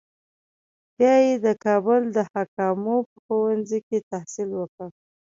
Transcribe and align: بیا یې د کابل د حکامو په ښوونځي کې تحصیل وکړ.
بیا 0.97 1.13
یې 1.25 1.33
د 1.45 1.47
کابل 1.63 2.01
د 2.15 2.17
حکامو 2.31 2.97
په 3.09 3.15
ښوونځي 3.23 3.79
کې 3.87 3.97
تحصیل 4.11 4.49
وکړ. 4.55 4.87